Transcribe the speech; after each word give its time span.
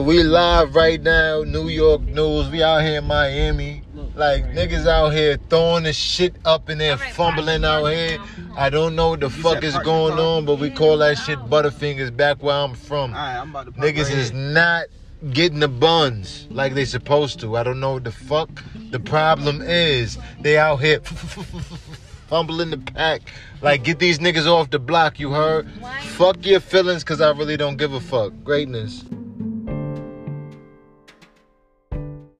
We 0.00 0.22
live 0.22 0.74
right 0.74 1.00
now, 1.02 1.42
New 1.42 1.68
York 1.68 2.02
news. 2.02 2.48
We 2.50 2.62
out 2.62 2.82
here 2.82 2.98
in 2.98 3.06
Miami. 3.06 3.82
Like 4.14 4.44
niggas 4.46 4.86
out 4.86 5.10
here 5.10 5.38
throwing 5.48 5.84
the 5.84 5.92
shit 5.92 6.36
up 6.44 6.70
in 6.70 6.78
there, 6.78 6.96
fumbling 6.96 7.64
out 7.64 7.86
here. 7.86 8.18
I 8.56 8.70
don't 8.70 8.94
know 8.94 9.10
what 9.10 9.20
the 9.20 9.30
fuck 9.30 9.62
is 9.62 9.76
going 9.78 10.18
on, 10.18 10.44
but 10.44 10.58
we 10.58 10.70
call 10.70 10.98
that 10.98 11.18
shit 11.18 11.38
Butterfingers 11.40 12.16
back 12.16 12.42
where 12.42 12.54
I'm 12.54 12.74
from. 12.74 13.12
Alright, 13.12 13.36
I'm 13.38 13.50
about 13.50 13.66
to 13.66 13.72
Niggas 13.72 14.04
right 14.04 14.14
is 14.14 14.30
here. 14.30 14.40
not 14.40 14.86
getting 15.32 15.60
the 15.60 15.68
buns 15.68 16.46
like 16.50 16.74
they 16.74 16.84
supposed 16.84 17.40
to. 17.40 17.56
I 17.56 17.62
don't 17.62 17.80
know 17.80 17.94
what 17.94 18.04
the 18.04 18.12
fuck 18.12 18.50
the 18.90 19.00
problem 19.00 19.62
is. 19.62 20.18
They 20.40 20.58
out 20.58 20.76
here 20.76 21.00
fumbling 22.28 22.70
the 22.70 22.78
pack. 22.78 23.22
Like 23.62 23.84
get 23.84 23.98
these 23.98 24.18
niggas 24.18 24.46
off 24.46 24.70
the 24.70 24.78
block, 24.78 25.18
you 25.18 25.32
heard? 25.32 25.68
Fuck 26.02 26.44
your 26.46 26.60
feelings 26.60 27.04
cause 27.04 27.20
I 27.20 27.30
really 27.30 27.56
don't 27.56 27.76
give 27.76 27.92
a 27.92 28.00
fuck. 28.00 28.32
Greatness. 28.44 29.04